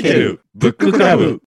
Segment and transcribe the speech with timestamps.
[0.00, 1.42] いてるブッククラブ。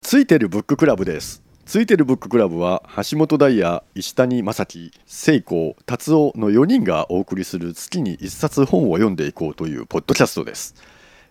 [0.00, 1.42] ついてるブッククラブです。
[1.66, 10.74] ついてるブッククラブは橋本大也石谷正樹聖光達夫の4人がお送りする月に1冊本を読んでいこうというポッドキャストです、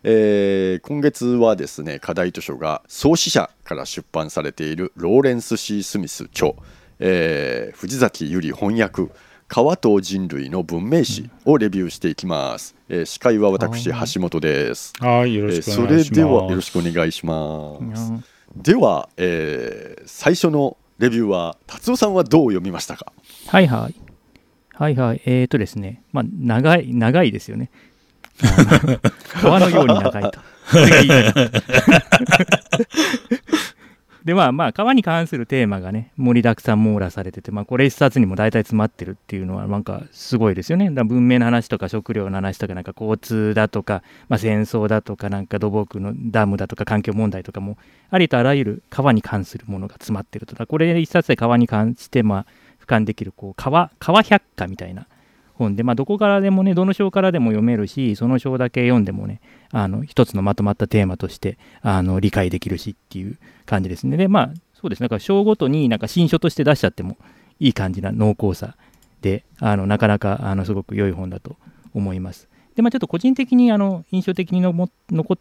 [0.04, 6.52] えー今月はですね課題図書が創始者から出版されているローレンス・ C・ スミス著、
[7.00, 9.10] えー藤崎由里翻訳。
[9.48, 16.10] 川と人類の文明史をレビューしていきます、えー司会は私はい橋本ですはい、よろしくお願いします。
[16.10, 18.12] えーそれではよろしくお願いします。
[18.56, 23.12] では、えー最初のレビューは達夫さんはどう読みましたか？
[23.46, 23.94] はいはい。
[24.74, 25.22] はいはい。
[25.24, 27.70] えーとですね、まあ、長い、長いですよね。
[29.40, 30.38] 川のように長いと。
[34.28, 40.90] で、まあまあ、川に関するテーマがね、盛りだくさん網羅されてて、まあ、これ一冊にも大体詰まってるっていうのは、なんかすごいですよね。
[40.90, 47.78] だ文明の話とか食料の話とか、なんか交通だとか、まあ、戦争だとか、なんか土木のダムだとか、環境問題とかも、
[48.10, 50.52] ありとあらゆる川に関するものが詰まってると。
[50.52, 52.46] だかこれ一冊で川に関して、まあ、
[52.84, 55.06] 俯瞰できるこう川川百科みたいな
[55.58, 59.40] 本で、まあ、どこからでもねどの章からでも読めるしその章だけ読んでもね
[59.72, 64.16] あの一つのまとまったテーマとしてあの理解できるしっていう感じですね。
[64.16, 65.06] でまあそうですね。
[65.06, 67.16] だから章ごとになんか新書として出しちゃっても
[67.58, 68.76] いい感じな濃厚さ
[69.20, 71.56] であのなかなかあのすごく良い本だと
[71.92, 72.48] 思います。
[72.76, 74.72] でまあちょっと個人的にあの印象的にの
[75.10, 75.38] 残っ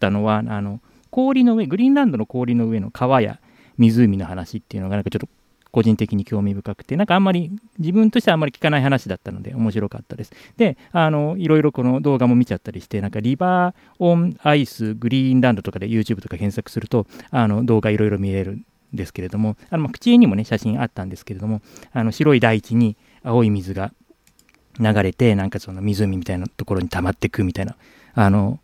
[0.00, 3.40] たのはあの氷の上グリーンランドの氷の上の川や
[3.78, 5.28] 湖の話っていうのがなんかちょっと
[5.70, 10.32] 個人的に興味深くてなんかあんまり自分としてはあんまり聞かない話だったので面白かったです。
[10.56, 23.92] であのいろいろこの動画も見ちゃったりしてなんかリバーオンアイスグリーンランドとかで YouTube とか検索するとあの動画いろいろ見れるんですけれどもあのま口にもね写真あったんですけれどもあの白い大地に青い水が
[24.78, 27.76] 流れてなんかその湖みたいなところに溜まってくみたいな
[28.14, 28.60] あの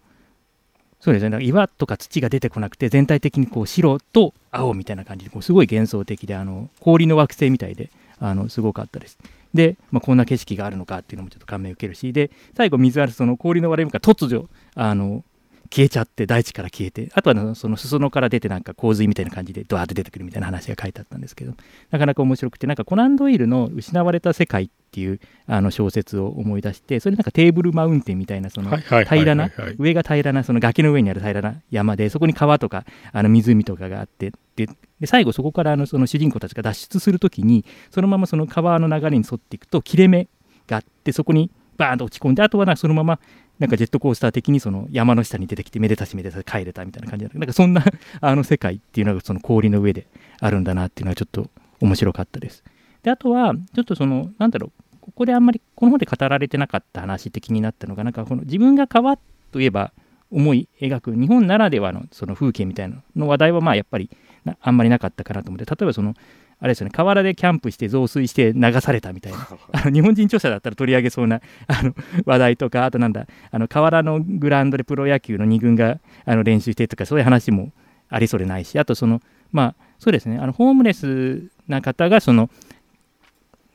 [1.01, 9.19] そうですねだか岩とか土が出てこなくて全体的にこう白と青みたいな感じでこうすごい幻想的であの氷の惑星みたいであのすごかったです。
[9.53, 15.25] で、まあ、こんな景色があるのかっていうのもちょっと感銘を受けるしで最後水あるその氷の割れ目が突如あの
[15.67, 21.55] 消えちゃって大地から消えてあとはその裾野から出てなんか洪水みたいな感じでドワーッと出てくるみたいな話が書いてあったんですけど
[21.91, 34.67] なかなか面白くてなんかコナン・ドイルの「失われた世界」っていうあの小説を思い出してそれなんかテーブルマウンテンみたいなその平らなはい上が平らなその崖の上にある平らな山でそこに川とかあの湖とかがあってで
[35.01, 40.29] で最後そこからあのその主人公たちが脱出するときにそのままその川の流れに沿っていくと切れ目
[40.67, 43.21] があってそこにバーンと落ち込んであとはなんかそのまま
[43.59, 47.85] なんかジェットコースター的にその山の下に出てきてめでたしめでたし帰れたみたいな感じでなんかそんな
[48.21, 50.07] あの世界っていうのがその氷の上で
[50.41, 51.51] あるんだなっていうのはちょっと
[51.81, 52.63] 面白かったです。
[53.03, 59.17] であとはちょっとそのなんだろうここであんまりこの本で語られてなかった話って気になったのがなんかこの自分が川
[59.53, 59.93] といえば
[60.31, 64.11] 思い描く日本ならではのその風景みたいなの話題はまあやっぱり
[64.45, 66.15] なあんまりなかったかなと思って例えばその
[66.59, 66.91] あれですよね。
[66.91, 69.39] 河原でキャンプして増水して流されたみたいな。
[69.73, 71.95] あの日本人著者だったら取り上げそうな あの
[72.25, 77.73] 話題とかあとなんだあの河原のグラウンドでプロ野球の2軍があの練習してとかそういう話も
[78.09, 78.79] ありそうでないし。
[78.79, 79.21] あとその
[79.53, 80.39] まあそうですね。
[80.39, 82.51] あのホームレスな方がその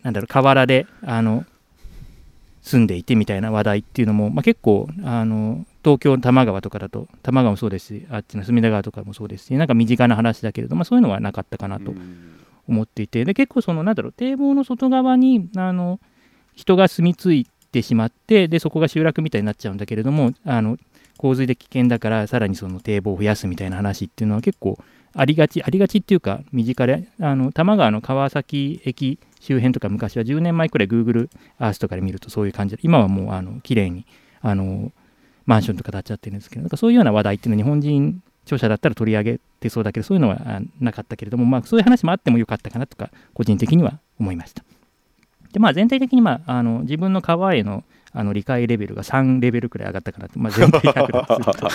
[0.03, 1.45] なんだろう河原であの
[2.61, 11.93] 住んでいてみたいな話題っていうのも、まあ、結構あの東京多摩川とかだと多摩川もそうですしあっちの隅田川とかもそうですしなんか身近な話だけれど、まあ、そういうのはなかったかなと
[12.67, 15.99] 思っていてで結構そのなんだろう堤防の外側にあの
[16.55, 20.77] 人が住み着いてしまってでそこが集落みたいになっちゃうんだけれどもあの
[21.17, 24.77] 洪水で危険だからさらにその堤防を増やすみたいな話っていうのは結構
[25.13, 34.05] ありがちありがちっていうか身近であの多摩川の川崎駅周辺とか昔は10年前くらい Google アースとかで見るとそういう感じで今はもうあの綺麗に
[34.41, 34.91] あの
[35.45, 44.63] マンションとか建っちゃってるんですけどなんかそういうような話題っていうのは日本人著者だったら取り上げてそうだけどそういうのはあなかったけれども、まあ、そういう話もあってもよかったかなとか個人的には思いました。
[45.53, 51.69] でまあ、全体的に、まあ、あの自分の川へのあの理解レベルが3レベルくらい上がったかなと、まあ、全体100だと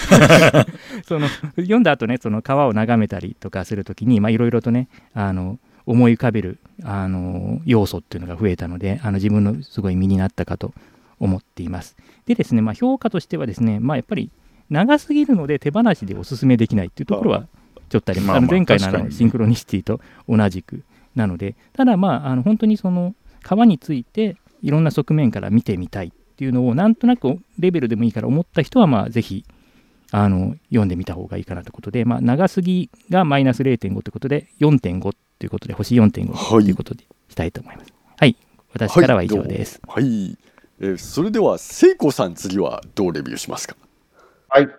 [1.06, 10.74] その読んだ後ねその川を眺めたりとかするときにいろいろとねあの思い浮かべるあの要素っていうのが増えたのであの自分のすごい身になったかと
[11.18, 11.96] 思っています。
[12.26, 14.30] でですね、まあ、評価としてはですね、まあ、やっぱり
[14.70, 17.46] 長すぎるので手放しでおすすめできないっていうところは
[17.88, 18.40] ちょっとあります。
[18.40, 20.82] まあ前回ののシンクロニシティと同じく
[21.14, 29.44] なので、ただまあ、あの本当にその川についていろんな側面から見てみたいっていうのをなんとなくレベルでもいいから思った人はまあぜひ
[30.10, 37.92] あの読んでみた方がいいかなということで、まあ、長すぎがマイナス0.5ということで4.5ということで星4.5はいということでしたいと思います。
[38.18, 38.36] はい、
[38.72, 39.80] 私からは以上です。
[39.86, 40.38] はい、はい
[40.80, 43.76] えーそれでは聖子さん次はどうレビューしますか？
[44.56, 44.70] はい。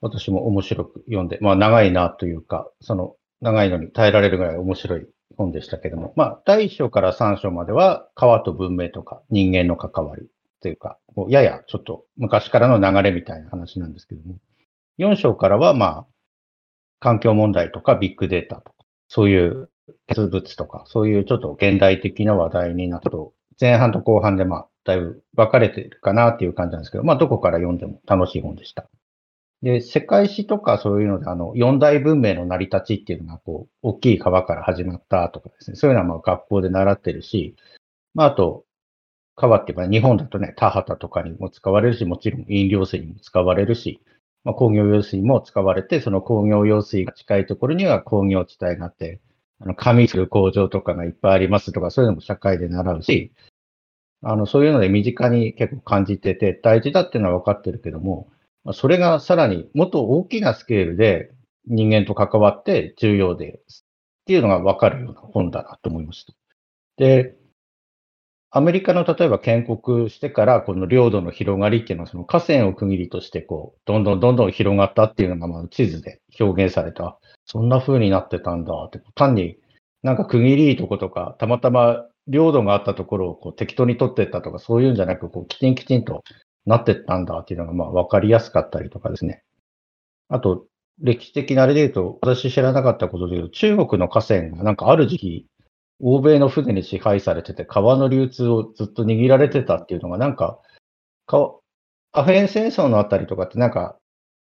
[0.00, 10.28] 私も面白く読んで、まあ長いなというか、その長いのに耐えられるぐらい面白い本でしたけども、まあ第1章から3章までは川と文明とか人間の関わり
[10.62, 14.36] というか、もうややちょっと昔からの流れみたいな話なんですけども、
[14.98, 16.06] 4章からはまあ
[17.00, 18.74] 環境問題とかビッグデータとか、
[19.08, 19.68] そういう
[20.06, 28.88] 鉄物とか、そういうちょっと現代的な話題になると、前半と後半でまあだいぶ分かれてるかなっていう感じなんですけど、まあどこから読んでも楽しい本でした。
[29.66, 37.56] で、世界史とかそういうので、あの、四大文明の成り立ちっていうのが、こう、大きい川から始まったとかですね、そういうのはまあ学校で習ってるし、
[38.14, 38.64] まああと、
[39.34, 44.00] 川って言えば日本だとね、田畑とかにも使われるし、もちろん飲料水にも使われるし、
[44.44, 49.20] まあ、工業用水も使われて、その工業用水が近いところには工業地帯があって、
[49.58, 53.32] あの、紙する工場とかがいっぱいありますとか、そういうのも社会で習うし、
[54.22, 58.28] あの、そういうので身近に結構感じてて、大事だっていうのは分かってるけども、
[58.72, 61.30] それがさらにもっと大きなスケールで
[61.66, 63.58] 人間と関わって重要でっ
[64.26, 66.32] ていうのが分かるような本だなと思いました。
[66.96, 67.36] で、
[68.50, 77.18] アメリカの例えば建国してからこの領土の広がりっていうのはその河川を区切りとしてこう、どんどんどんどん広がったっていうのがまあ地図で表現された。
[77.44, 79.56] そんな風になってたんだって、単に
[80.02, 86.24] なんか区切りいいとことか、たまたま領土があったところをこう適当に取っていったとか、そういうんじゃなく、こうきちんきちんと
[86.66, 89.42] なってったんだっていうのが、まあ、わかりやすかったりとかですね。
[90.28, 90.66] あと、
[91.00, 95.46] 歴史的なあれで言うと、私知らなかったことで言うと、中国の河川がなんかある時期、
[96.00, 100.60] 欧米の船に支配されてて、川の流通をずっと握られてたっていうのが、なんか、
[102.12, 103.98] アフェン戦争のあたりとかってなんか、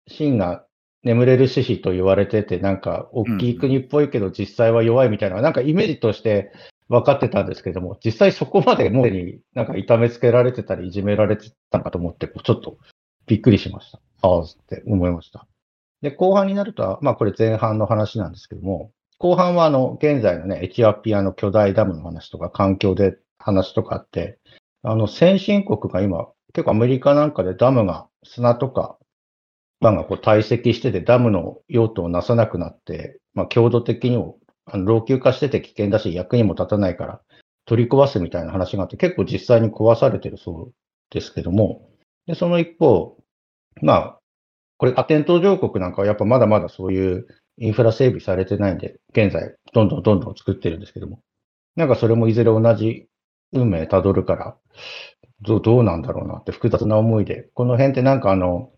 [0.08, 0.64] 秦が
[1.04, 6.52] 眠れる獅子と言われてて、なんか、大きい国っぽいけど実際は弱いみたいな、なんかイメージとして
[6.88, 12.78] 分かってたんですけども、実際そこまでもうになんか痛めつけられてたり、いじめられてたのかと思って、ちょっと
[13.26, 14.00] びっくりしました。
[14.22, 15.46] ああ、って思いました。
[16.00, 24.38] で、後半になると、まあこれ前半の話なんですけども、後半はあの、現在のね、エチオピアの巨大ダムの話とか、環境で話とかあって、
[24.82, 28.96] あの、先進国が今、結構アメリカなんかでダムが砂とか、
[29.80, 34.38] バンがこう堆積しててダムの用途をなさなくなって、まあ、強度的にも
[34.70, 37.20] あの老朽化してて危険だし、役にも立たないから
[37.66, 40.74] 取り壊すみたいな話があって、結構実際に壊されてるそう
[41.10, 41.88] ですけども、
[42.26, 43.16] で、その一方、
[43.82, 44.18] まあ、
[44.76, 47.26] これ、アテント上国なんかはやっぱまだまだそういう
[47.58, 51.20] インフラ整備されてないんで、現在、どんどんどんどん作ってるんですけども、
[51.76, 53.06] なんかそれもいずれ同じ
[53.52, 54.56] 運命たどるから、
[55.42, 58.72] どどうなんだろうなって複雑な思いで、この辺ってなんかあの、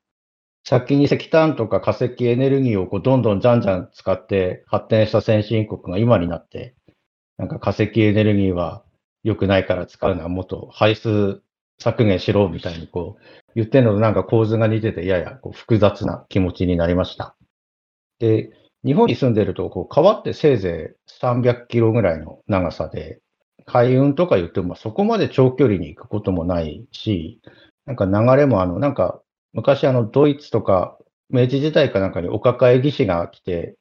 [0.65, 6.75] 先に石炭とか化石エネルギーをこうどんどんじゃんじゃん使って発展した先進国が今になって、
[7.39, 8.85] なんか化石エネルギーは
[9.25, 11.43] 良くないから使うのはもっと排出
[11.79, 13.23] 削減しろみたいにこう
[13.55, 17.37] 言ってるのとなんか構図が似ててややこう複雑な気持ちになりました。
[18.19, 18.51] で、
[18.85, 23.21] 日本に住んでるとこう川ってせいぜい300キロぐらいの長さで、
[23.67, 27.41] 海運とか言ってもそこまで長距離に行くこともないし、
[27.87, 30.99] なんか流れもあの、なんか昔あの、ドイツとか、
[31.29, 33.76] 明治時代かなんかにお抱え技師が来て、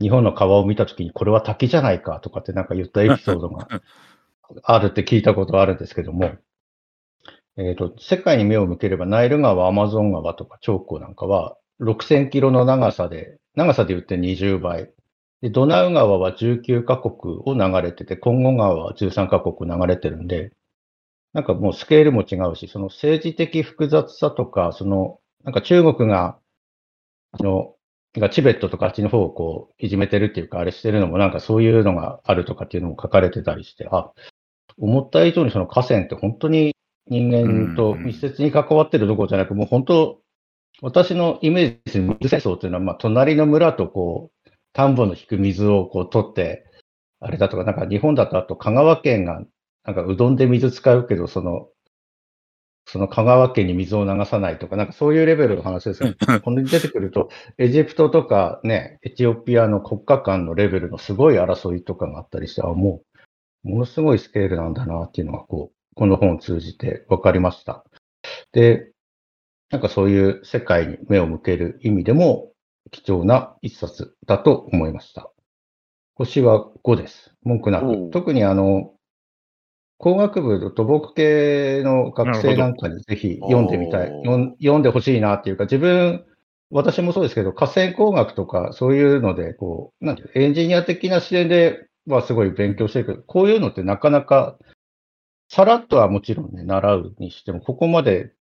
[0.00, 3.68] 日本の川を見たときに、これは滝じゃないかとかってなんか言ったエピソードが
[4.62, 6.32] あるって聞いたことあるんですけども、
[7.56, 14.92] えと、世界に目を向ければ、ナイル川、アマゾン川とか長江なんかは、6000キロの長さで、長さで言って20倍。
[15.42, 20.52] で、ドナウ川は19カ国を流れてて、コンゴ川は13カ国流れてるんで、
[21.32, 26.38] なんかもうスケールも違うし、その政治的複雑さとか、その、なんか中国が、
[27.32, 27.74] あの、
[28.16, 34.12] がチベットとかあっちの方をこう、いじめてるっていうか、あれしてるのもなんかそういうのがあるとかっていうのも書かれてたりして、あ、
[34.78, 36.74] 思った以上にその河川って本当に
[37.08, 40.20] 人間と密接に関わってるどころじゃなく、もう本当、
[40.80, 46.64] 私のイメージする水戦争っていうのは、まあ、隣の村とこう、田んぼの引く水をこう取って、
[47.20, 49.42] あれだとか、なんか日本だとあと香川県が
[49.84, 51.68] なんかうどんで水使うけど、その、
[52.86, 56.14] その香川県に水を流さないとか、なんかそういうレベルの話ですよ。
[56.42, 63.02] これに出てくると、エジプトとかね、エチオピアの国家間のレベルのすごい争いとかがあったりして、あ、も
[63.64, 67.84] う、ものすごいスケールなんだなっていうのが、こう、この本を通じて分かりました。
[68.52, 68.90] で、
[69.70, 72.52] なんかそういう世界に目を向ける意味でも
[72.90, 75.30] 貴重な一冊だと思いました。
[76.14, 77.34] 星は5です。
[77.42, 78.10] 文句なく。
[78.10, 78.94] 特にあの、
[79.98, 84.12] 工学部土木系の学生なんかにぜひ読んでみたい。
[84.60, 86.24] 読んでほしいなっていうか、自分、
[86.70, 94.56] 私もそうですけど、河川工学とかそういうので、こう、なんてエンジニア的な視点ではすごい勉強してるけど、こういうのってなかなか、
[95.48, 98.32] さらっとはもちろんね、習うにしても、ここまで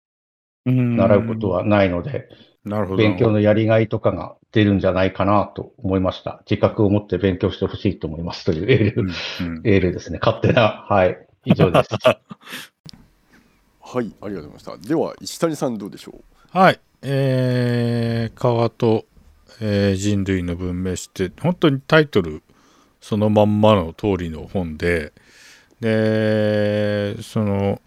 [0.67, 2.29] 習うことはないので、
[2.65, 2.97] なるほど。
[2.97, 6.43] 勉強のやりがいとかが出るんじゃないかなと思いました。
[6.51, 9.11] 自覚を持って勉強してほしいと思いますというエール、うん
[9.57, 10.19] うんエールですね。
[10.21, 10.85] 勝手な。
[10.89, 11.26] はい。
[11.47, 11.91] 以上です。
[13.81, 14.77] はい、ありがとうございました。
[14.77, 16.59] では、石谷さんどうでしょう？
[16.59, 16.81] はい。
[17.03, 19.05] えー、川と、
[19.61, 22.43] えー人類の文明史って、本当にタイトル
[23.01, 25.13] そのまんまの通りの本で、
[25.81, 27.81] で、その、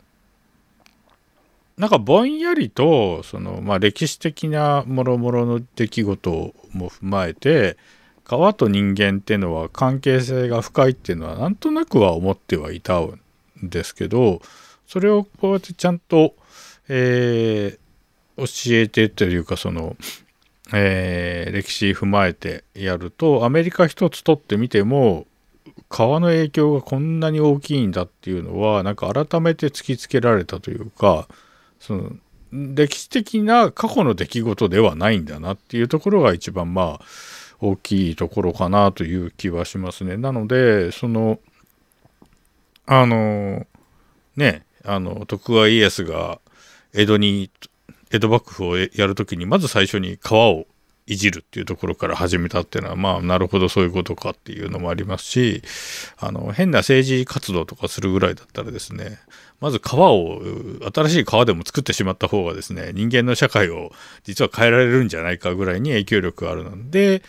[1.78, 7.78] なんかぼんやりとその、まあ、歴史的なもろもろの出来事も踏まえて
[8.26, 13.22] 川と人間っていうのは関係性が深いっていうのはなんとなくは思ってはいたん
[13.64, 14.42] ですけど
[14.88, 16.36] それをこうやってちゃんと、
[16.88, 17.80] えー
[18.40, 19.98] 教えてというかその、
[20.74, 25.26] えー歴史踏まえてやるとアメリカ一つ取ってみても
[25.90, 31.28] 川の影響がこんなに大きいんだっていうのはなんか改めて突きつけられたというか
[31.80, 32.12] その
[32.52, 37.06] 歴史的な過去の出来事ではないんだなっていうところが一番まあ
[37.60, 40.18] 大きいところかなという気はしますね。
[40.18, 41.40] なのでその
[42.92, 43.68] あの
[44.36, 46.40] ねあの徳川家康が
[46.92, 47.52] 江戸に
[48.12, 50.66] 江戸幕府をやるときにまず最初に川を
[51.06, 55.62] いじるっていうところから始めたっていうのはまあなるほどそういうことかっていうのもありますし
[56.18, 59.20] あの変な政治活動とかするぐらいだったらですね
[59.60, 60.42] まず川を
[60.92, 63.92] 新しい川でも作ってしまった方がですね人間の社会を
[64.24, 67.22] 実は変えられるんじゃないかぐらいに影響力があるので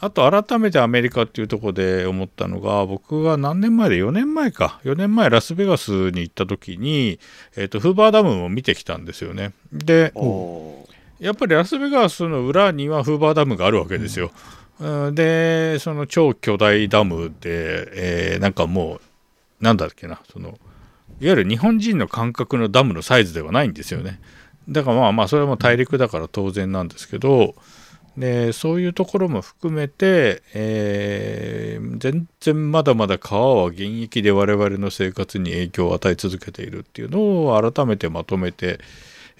[0.00, 7.18] あと改めてアメリカっていうところで思ったのが僕が何年前で4年前か4年前ラスベガスに行った時に、
[7.56, 9.52] えー、とフーバーダムも見てきたんですよね。
[9.72, 10.86] でお
[11.18, 14.30] やっぱりラスベガスの裏にはフーバーダムがあるわけですよ。
[14.78, 19.00] うんでその超巨大ダムで、えーなんかもう
[19.60, 20.58] なんだっけなそのいわ
[21.20, 24.20] ゆる日本人の感覚のダムのサイズではないんですよね。
[24.68, 27.56] だからまあまあそれはもう大陸だから当然なんですけど
[28.18, 38.78] でそういうところも含めて、えー全然まだまだ川は現役で我々の生活に影響を与え続けているっていうのを改めてまとめて、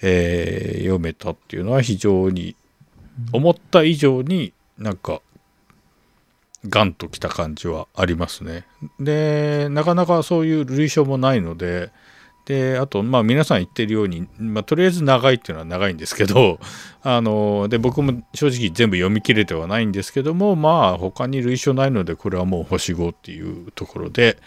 [0.01, 2.55] えー読めたっていうのは非常に
[3.33, 5.21] 思った以上になんか
[6.67, 8.65] ガンときた感じはありますね。
[8.99, 11.91] でなかなかそういう類書もないので
[12.49, 16.59] であとまあ皆さん言ってるように、まあ、とりあえず長いっていうのは長いんですけど
[17.03, 24.37] あので僕も正直全部読み切れてはないんですけどもまあ他に類書ないのでこれはもう星5っていうところで、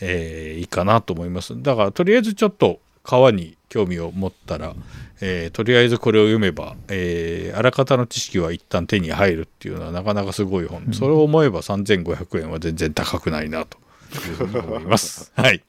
[0.00, 1.60] えーいいかなと思います。
[1.62, 4.74] だからとりあえずちょっと川に興味を持ったら、
[5.20, 13.76] えーとりあえずこれを読めば、えーあらかたの知識は一旦手に入るっていうのはなかなかすごい本、それを思えば3500円は全然高くないなと
[14.14, 15.30] いうふうに思います。
[15.36, 15.62] はい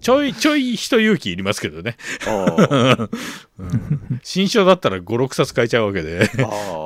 [0.00, 1.96] ちょいちょい人勇気いりますけどね。
[2.26, 3.08] あ
[4.22, 6.26] 新書だったら5、6冊買えちゃうわけで。
[6.26, 6.40] そ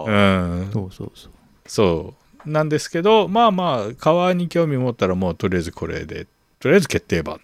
[0.04, 1.30] うそうそう。
[1.66, 2.14] そ
[2.46, 2.50] う。
[2.50, 6.26] なんですけど、まあまあ、革に興味持ったらもうとりあえずこれで、
[6.58, 7.38] とりあえず決定版っ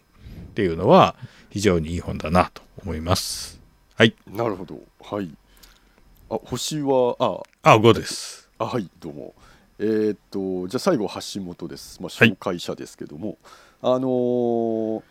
[0.54, 1.14] ていうのは
[1.50, 3.60] 非常にいい本だなと思います。
[3.94, 4.14] はい。
[4.26, 5.30] なるほどはい
[6.30, 7.16] あ星は
[7.62, 8.48] ああ、5です。
[8.58, 9.34] あはいどうも
[9.78, 13.38] えーっとじゃあ最後橋本です、まあ、はい紹介者ですけども、
[13.82, 15.02] あのー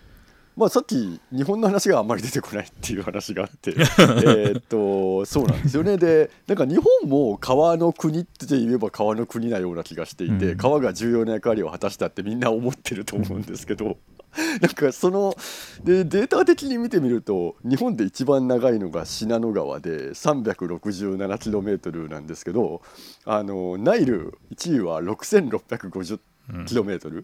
[0.59, 3.71] まあさっき日本の話があんまり出てこないっていう話があって。
[3.71, 5.97] えーっとそうなんですよね。
[5.97, 10.57] でなんか日本も川の国って言えば川の国なような気がしていて、うん。
[10.57, 13.95] 川が重要な役割を果たしたってみんな思ってると思うんですけど、
[14.61, 15.33] なんかその
[15.83, 22.81] でデータ的に見てみると日本で一番長いのが信濃川で 367km なんですけど
[23.23, 27.23] あのナイル1位は 6650km、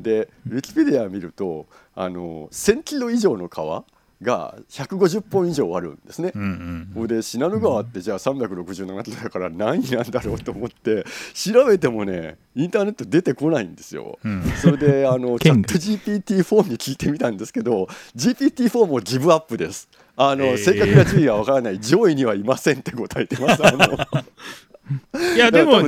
[0.00, 3.84] でウィキペディア見るとあの1000キロ以上の川
[4.22, 6.32] が150本以上あるんですね。
[6.34, 14.18] うんうんほいで信濃川ってじゃあ367キロだから何位なんだろうと思って調べてもねインターネット出てこないんですよ。
[14.24, 14.42] うん。
[14.62, 19.88] それであの チャ県ット GPT4 に聞いてみたんですけど GPT4 もギブアップです。
[20.16, 23.62] あの、えー正確な順位はわからない上位にはいませんって答えてます。
[25.34, 25.80] いや、でも、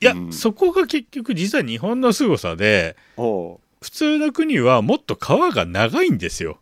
[0.00, 0.32] いや、うん。
[0.32, 6.60] そこが結局実は日本の凄さで、普通の国はもっと川が長いんですよ。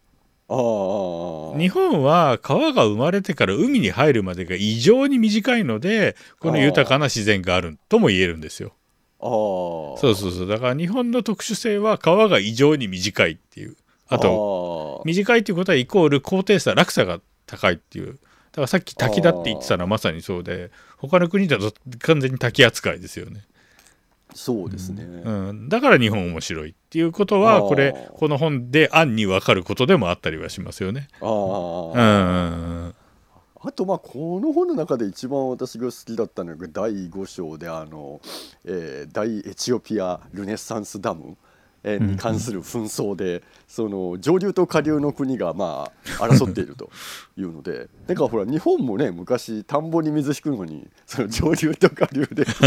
[0.48, 8.74] 日本は川が生まれてから海に入るまでが異常に短いのでこの豊かな自然があるとも言えるんですよ。
[9.20, 10.46] そうそうそう。
[10.46, 13.76] だから日本の特殊性は川が異常に短いっていう。
[14.08, 18.14] あとと短いっていうことはイコール高低差落差が高いっていう。
[18.14, 18.20] だ
[18.56, 23.42] からさっき滝だって言ってたのはまさにそうで他の国だと完全に滝扱いですよね。
[24.34, 25.04] そうですね。
[25.04, 31.08] うん、だから日本面白いっていうことはこれこの本で暗に分かることでもあったりはしますよね。
[31.20, 32.94] ああ、うんうんうん
[33.62, 38.20] あとまあこの本の中で一番私が好きだったのが第5章であの、
[38.64, 41.36] えー大エチオピアルネッサンスダム
[41.98, 46.90] に関する紛争で、その上流と下流の国がまあ争っていると
[47.38, 47.88] いうので。
[48.06, 52.66] なんかほら日本もね昔田んぼに水引くのにその上流と下流でこう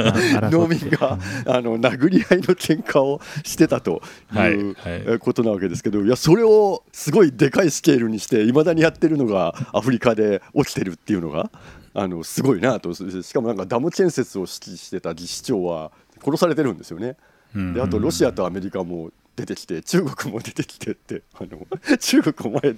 [0.50, 4.70] 農民があの殴り合いの喧嘩をしてたとはいい。
[4.70, 11.50] うことなわけですけどいやそれをすごいでかいスケールにしていまだにやってるのがアフリカで起きてるっていうのが
[11.94, 12.94] あのすごいなと。
[12.94, 15.90] しかもなんかダム建設を指揮してた市長は
[16.24, 17.16] 殺されてるんですよね。
[17.54, 17.74] うん。
[17.74, 21.66] であとロシアとアメリカも出てきて中国も出てきてってあの
[21.98, 22.74] 中国お前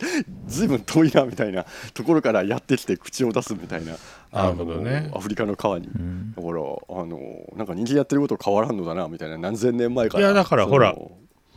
[0.47, 3.97] ずいぶん遠いなみたいなところからやってきて口を出すみたいな
[4.33, 5.11] なるほどね。
[5.15, 5.89] アフリカの川に。
[5.89, 6.35] うん。
[6.37, 7.19] だからあの
[7.57, 10.95] なんか人間やってること変わらんのだなみたいな何千年前からいやだからほら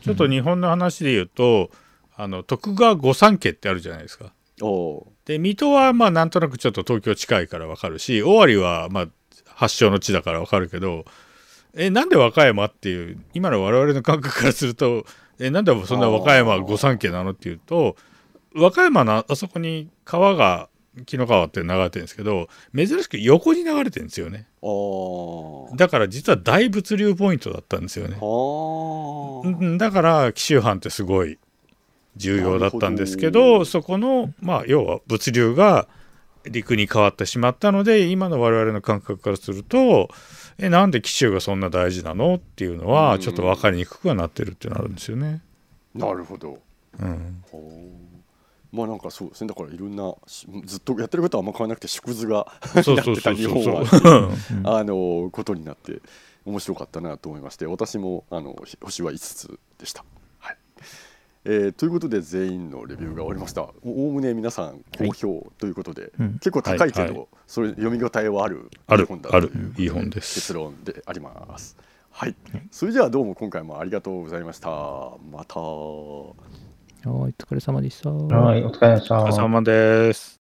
[0.02, 1.70] ちょっと日本の話で言うと、
[2.14, 4.34] あの徳川御三家ってあるじゃないですか。
[5.24, 9.06] で水戸はまあなんとなくちょっと東京近いからわかるし尾張はまあ
[9.46, 11.04] 発祥の地だからわかるけど
[11.76, 15.04] えなんで和歌山っていう今の我々の感覚からすると
[15.38, 17.96] えなんでそんな和歌山御三家なのっていうと
[18.54, 20.68] 和歌山のあそこに川が
[21.06, 24.46] 紀の川って流れてるんですけど珍しく横に流れてるんですよね。
[25.76, 28.16] だから実は大物流ポイントだったんですよね。
[29.76, 31.38] だから紀州藩ってすごい
[32.16, 33.64] 重要だったんですけど。
[33.64, 35.88] そこのまあ要は物流が
[36.44, 40.10] 陸に変わってしまったので今の我々の感覚からすると
[40.58, 42.36] えなんで紀州がそんな大事なの？
[42.36, 42.90] っていうのうん。
[42.90, 45.42] はちょっと分かりにくくはなってるっていうのがあるんですよね。
[45.94, 46.58] なるほど。
[47.00, 47.42] うん、
[48.72, 49.48] まあなんかそうですね。
[49.48, 52.46] だからいろんなしずっとやってることはあんま変わらなくて縮図が
[52.82, 54.30] そうや ってた日本は
[54.64, 56.00] あのことになって
[56.44, 60.04] 面白かったなと思いまして私もあのひ星は5つでした。
[61.46, 63.62] はいえーということで全員のレビューが終わりました。
[63.82, 71.76] おおむね皆さん好評ということで、うん結構高いけど、はいはそれ読み応えはあるあるいい本だあるといういい本です結論であります。
[72.10, 72.36] はい、
[72.70, 74.68] それではどうも今回もありがとうございました。
[74.68, 75.60] また。
[75.60, 75.68] はい
[77.04, 78.10] お疲れ様でした。
[78.10, 79.20] はい、お疲れ様でした。
[79.20, 80.32] お疲れ様です。